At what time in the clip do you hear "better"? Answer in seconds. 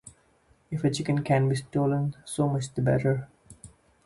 2.81-3.29